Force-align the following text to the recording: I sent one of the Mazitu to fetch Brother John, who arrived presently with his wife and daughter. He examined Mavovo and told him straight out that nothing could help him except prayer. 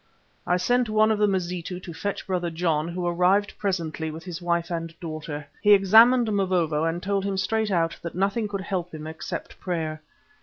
I 0.47 0.57
sent 0.57 0.89
one 0.89 1.11
of 1.11 1.19
the 1.19 1.27
Mazitu 1.27 1.79
to 1.81 1.93
fetch 1.93 2.25
Brother 2.25 2.49
John, 2.49 2.87
who 2.87 3.05
arrived 3.05 3.55
presently 3.59 4.09
with 4.09 4.23
his 4.23 4.41
wife 4.41 4.71
and 4.71 4.99
daughter. 4.99 5.45
He 5.61 5.73
examined 5.75 6.27
Mavovo 6.35 6.85
and 6.85 7.03
told 7.03 7.23
him 7.23 7.37
straight 7.37 7.69
out 7.69 7.95
that 8.01 8.15
nothing 8.15 8.47
could 8.47 8.61
help 8.61 8.95
him 8.95 9.05
except 9.05 9.59
prayer. 9.59 10.01